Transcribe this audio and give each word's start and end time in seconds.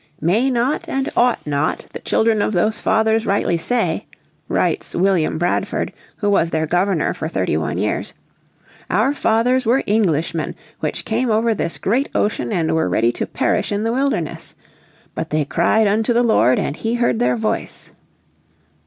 "May 0.19 0.49
not 0.49 0.85
and 0.89 1.11
ought 1.15 1.45
not 1.45 1.85
the 1.93 1.99
children 1.99 2.41
of 2.41 2.53
those 2.53 2.79
fathers 2.79 3.27
rightly 3.27 3.55
say," 3.59 4.07
writes 4.47 4.95
William 4.95 5.37
Bradford, 5.37 5.93
who 6.17 6.27
was 6.31 6.49
their 6.49 6.65
Governor 6.65 7.13
for 7.13 7.27
thirty 7.27 7.55
one 7.55 7.77
years, 7.77 8.15
"our 8.89 9.13
fathers 9.13 9.63
were 9.67 9.83
Englishmen 9.85 10.55
which 10.79 11.05
came 11.05 11.29
over 11.29 11.53
this 11.53 11.77
great 11.77 12.09
ocean 12.15 12.51
and 12.51 12.73
were 12.73 12.89
ready 12.89 13.11
to 13.11 13.27
perish 13.27 13.71
in 13.71 13.83
the 13.83 13.93
wilderness? 13.93 14.55
But 15.13 15.29
they 15.29 15.45
cried 15.45 15.85
unto 15.85 16.13
the 16.13 16.23
Lord 16.23 16.57
and 16.57 16.75
He 16.75 16.95
heard 16.95 17.19
their 17.19 17.35
voice." 17.35 17.91